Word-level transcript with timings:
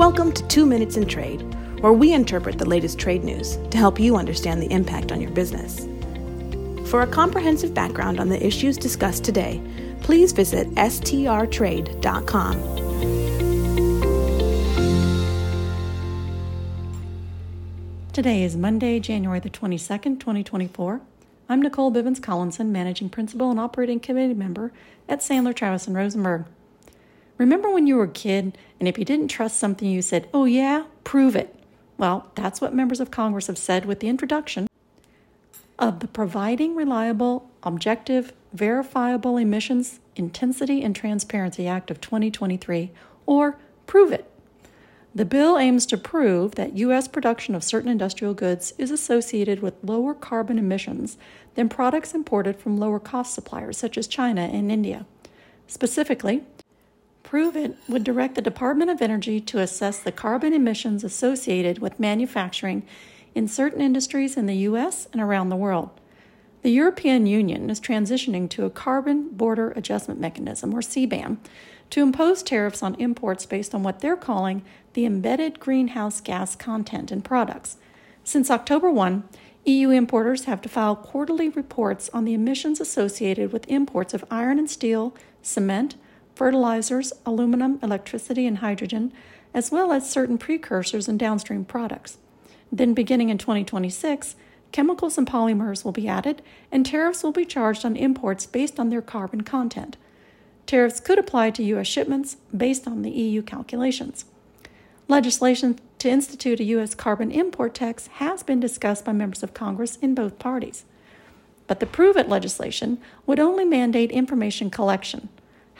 Welcome 0.00 0.32
to 0.32 0.48
Two 0.48 0.64
Minutes 0.64 0.96
in 0.96 1.06
Trade, 1.06 1.42
where 1.82 1.92
we 1.92 2.14
interpret 2.14 2.56
the 2.56 2.66
latest 2.66 2.98
trade 2.98 3.22
news 3.22 3.58
to 3.70 3.76
help 3.76 4.00
you 4.00 4.16
understand 4.16 4.62
the 4.62 4.72
impact 4.72 5.12
on 5.12 5.20
your 5.20 5.30
business. 5.30 5.86
For 6.88 7.02
a 7.02 7.06
comprehensive 7.06 7.74
background 7.74 8.18
on 8.18 8.30
the 8.30 8.42
issues 8.42 8.78
discussed 8.78 9.24
today, 9.24 9.60
please 10.00 10.32
visit 10.32 10.68
strtrade.com. 10.68 12.54
Today 18.14 18.42
is 18.42 18.56
Monday, 18.56 19.00
January 19.00 19.40
the 19.40 19.50
22nd, 19.50 20.18
2024. 20.18 21.02
I'm 21.50 21.60
Nicole 21.60 21.92
Bivens 21.92 22.22
Collinson, 22.22 22.72
Managing 22.72 23.10
Principal 23.10 23.50
and 23.50 23.60
Operating 23.60 24.00
Committee 24.00 24.32
Member 24.32 24.72
at 25.10 25.20
Sandler 25.20 25.54
Travis 25.54 25.86
and 25.86 25.94
Rosenberg. 25.94 26.46
Remember 27.40 27.70
when 27.70 27.86
you 27.86 27.96
were 27.96 28.04
a 28.04 28.08
kid 28.08 28.58
and 28.78 28.86
if 28.86 28.98
you 28.98 29.04
didn't 29.06 29.28
trust 29.28 29.56
something, 29.56 29.88
you 29.88 30.02
said, 30.02 30.28
Oh, 30.34 30.44
yeah, 30.44 30.84
prove 31.04 31.34
it? 31.34 31.54
Well, 31.96 32.30
that's 32.34 32.60
what 32.60 32.74
members 32.74 33.00
of 33.00 33.10
Congress 33.10 33.46
have 33.46 33.56
said 33.56 33.86
with 33.86 34.00
the 34.00 34.08
introduction 34.08 34.66
of 35.78 36.00
the 36.00 36.06
Providing 36.06 36.76
Reliable, 36.76 37.48
Objective, 37.62 38.34
Verifiable 38.52 39.38
Emissions 39.38 40.00
Intensity 40.16 40.82
and 40.82 40.94
Transparency 40.94 41.66
Act 41.66 41.90
of 41.90 41.98
2023, 42.02 42.90
or 43.24 43.56
Prove 43.86 44.12
It. 44.12 44.30
The 45.14 45.24
bill 45.24 45.56
aims 45.56 45.86
to 45.86 45.96
prove 45.96 46.56
that 46.56 46.76
U.S. 46.76 47.08
production 47.08 47.54
of 47.54 47.64
certain 47.64 47.90
industrial 47.90 48.34
goods 48.34 48.74
is 48.76 48.90
associated 48.90 49.62
with 49.62 49.82
lower 49.82 50.12
carbon 50.12 50.58
emissions 50.58 51.16
than 51.54 51.70
products 51.70 52.12
imported 52.12 52.56
from 52.56 52.76
lower 52.76 53.00
cost 53.00 53.32
suppliers 53.32 53.78
such 53.78 53.96
as 53.96 54.06
China 54.06 54.42
and 54.42 54.70
India. 54.70 55.06
Specifically, 55.66 56.44
Prove 57.30 57.56
It 57.56 57.76
would 57.88 58.02
direct 58.02 58.34
the 58.34 58.42
Department 58.42 58.90
of 58.90 59.00
Energy 59.00 59.40
to 59.40 59.60
assess 59.60 60.00
the 60.00 60.10
carbon 60.10 60.52
emissions 60.52 61.04
associated 61.04 61.78
with 61.78 62.00
manufacturing 62.00 62.82
in 63.36 63.46
certain 63.46 63.80
industries 63.80 64.36
in 64.36 64.46
the 64.46 64.56
U.S. 64.66 65.06
and 65.12 65.22
around 65.22 65.48
the 65.48 65.54
world. 65.54 65.90
The 66.62 66.72
European 66.72 67.28
Union 67.28 67.70
is 67.70 67.80
transitioning 67.80 68.50
to 68.50 68.64
a 68.64 68.68
carbon 68.68 69.28
border 69.28 69.70
adjustment 69.76 70.18
mechanism, 70.18 70.74
or 70.74 70.80
CBAM, 70.80 71.36
to 71.90 72.02
impose 72.02 72.42
tariffs 72.42 72.82
on 72.82 72.96
imports 72.96 73.46
based 73.46 73.76
on 73.76 73.84
what 73.84 74.00
they're 74.00 74.16
calling 74.16 74.64
the 74.94 75.06
embedded 75.06 75.60
greenhouse 75.60 76.20
gas 76.20 76.56
content 76.56 77.12
in 77.12 77.22
products. 77.22 77.76
Since 78.24 78.50
October 78.50 78.90
1, 78.90 79.22
EU 79.66 79.90
importers 79.90 80.46
have 80.46 80.60
to 80.62 80.68
file 80.68 80.96
quarterly 80.96 81.48
reports 81.48 82.10
on 82.12 82.24
the 82.24 82.34
emissions 82.34 82.80
associated 82.80 83.52
with 83.52 83.70
imports 83.70 84.14
of 84.14 84.24
iron 84.32 84.58
and 84.58 84.68
steel, 84.68 85.14
cement, 85.42 85.94
fertilizers, 86.34 87.12
aluminum, 87.26 87.78
electricity, 87.82 88.46
and 88.46 88.58
hydrogen, 88.58 89.12
as 89.52 89.70
well 89.70 89.92
as 89.92 90.10
certain 90.10 90.38
precursors 90.38 91.08
and 91.08 91.18
downstream 91.18 91.64
products. 91.64 92.18
Then, 92.72 92.94
beginning 92.94 93.30
in 93.30 93.38
2026, 93.38 94.36
chemicals 94.72 95.18
and 95.18 95.26
polymers 95.26 95.84
will 95.84 95.92
be 95.92 96.08
added, 96.08 96.42
and 96.70 96.86
tariffs 96.86 97.22
will 97.22 97.32
be 97.32 97.44
charged 97.44 97.84
on 97.84 97.96
imports 97.96 98.46
based 98.46 98.78
on 98.78 98.90
their 98.90 99.02
carbon 99.02 99.42
content. 99.42 99.96
Tariffs 100.66 101.00
could 101.00 101.18
apply 101.18 101.50
to 101.50 101.64
U.S. 101.64 101.88
shipments 101.88 102.36
based 102.56 102.86
on 102.86 103.02
the 103.02 103.10
EU 103.10 103.42
calculations. 103.42 104.24
Legislation 105.08 105.80
to 105.98 106.08
institute 106.08 106.60
a 106.60 106.64
U.S. 106.64 106.94
carbon 106.94 107.32
import 107.32 107.74
tax 107.74 108.06
has 108.06 108.44
been 108.44 108.60
discussed 108.60 109.04
by 109.04 109.12
members 109.12 109.42
of 109.42 109.52
Congress 109.52 109.96
in 109.96 110.14
both 110.14 110.38
parties. 110.38 110.84
But 111.66 111.80
the 111.80 111.86
Prove 111.86 112.16
It 112.16 112.28
legislation 112.28 112.98
would 113.26 113.40
only 113.40 113.64
mandate 113.64 114.12
information 114.12 114.70
collection. 114.70 115.28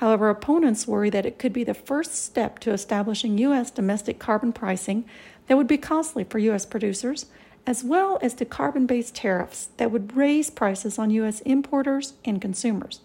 However, 0.00 0.30
opponents 0.30 0.86
worry 0.86 1.10
that 1.10 1.26
it 1.26 1.38
could 1.38 1.52
be 1.52 1.62
the 1.62 1.74
first 1.74 2.14
step 2.14 2.58
to 2.60 2.72
establishing 2.72 3.36
U.S. 3.36 3.70
domestic 3.70 4.18
carbon 4.18 4.50
pricing 4.50 5.04
that 5.46 5.58
would 5.58 5.66
be 5.66 5.76
costly 5.76 6.24
for 6.24 6.38
U.S. 6.38 6.64
producers, 6.64 7.26
as 7.66 7.84
well 7.84 8.18
as 8.22 8.32
to 8.34 8.46
carbon 8.46 8.86
based 8.86 9.14
tariffs 9.14 9.68
that 9.76 9.90
would 9.90 10.16
raise 10.16 10.48
prices 10.48 10.98
on 10.98 11.10
U.S. 11.10 11.42
importers 11.42 12.14
and 12.24 12.40
consumers. 12.40 13.00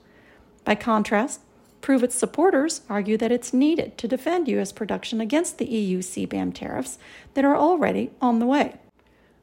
By 0.63 0.75
contrast, 0.75 1.41
Prove 1.81 2.01
It 2.01 2.13
supporters 2.13 2.79
argue 2.89 3.17
that 3.17 3.31
it's 3.31 3.51
needed 3.51 3.97
to 3.97 4.07
defend 4.07 4.47
U.S. 4.47 4.71
production 4.71 5.19
against 5.19 5.57
the 5.57 5.65
EU 5.65 5.99
CBAM 6.01 6.53
tariffs 6.53 6.97
that 7.33 7.43
are 7.43 7.57
already 7.57 8.11
on 8.21 8.39
the 8.39 8.45
way. 8.45 8.75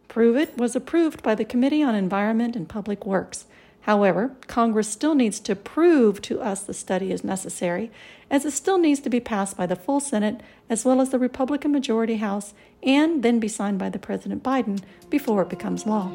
Prove 0.08 0.38
It 0.38 0.56
was 0.56 0.74
approved 0.74 1.22
by 1.22 1.34
the 1.34 1.44
Committee 1.44 1.82
on 1.82 1.94
Environment 1.94 2.56
and 2.56 2.66
Public 2.66 3.04
Works. 3.04 3.44
However, 3.82 4.32
Congress 4.46 4.88
still 4.88 5.14
needs 5.14 5.40
to 5.40 5.56
prove 5.56 6.22
to 6.22 6.40
us 6.40 6.62
the 6.62 6.74
study 6.74 7.10
is 7.10 7.24
necessary, 7.24 7.90
as 8.30 8.44
it 8.44 8.52
still 8.52 8.78
needs 8.78 9.00
to 9.00 9.10
be 9.10 9.20
passed 9.20 9.56
by 9.56 9.66
the 9.66 9.76
full 9.76 10.00
Senate 10.00 10.40
as 10.70 10.84
well 10.84 11.00
as 11.00 11.10
the 11.10 11.18
Republican 11.18 11.72
majority 11.72 12.16
House 12.16 12.54
and 12.82 13.22
then 13.22 13.40
be 13.40 13.48
signed 13.48 13.78
by 13.78 13.90
the 13.90 13.98
President 13.98 14.42
Biden 14.42 14.80
before 15.10 15.42
it 15.42 15.48
becomes 15.48 15.86
law. 15.86 16.10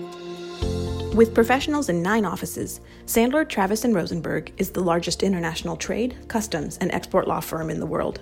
With 1.13 1.33
professionals 1.33 1.89
in 1.89 2.01
nine 2.01 2.25
offices, 2.25 2.79
Sandler, 3.05 3.47
Travis, 3.47 3.83
and 3.83 3.93
Rosenberg 3.93 4.53
is 4.57 4.71
the 4.71 4.81
largest 4.83 5.21
international 5.21 5.75
trade, 5.75 6.15
customs, 6.27 6.77
and 6.77 6.91
export 6.91 7.27
law 7.27 7.39
firm 7.39 7.69
in 7.69 7.79
the 7.79 7.85
world. 7.85 8.21